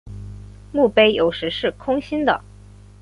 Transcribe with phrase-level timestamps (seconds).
[0.71, 2.41] 墓碑有时是空心的。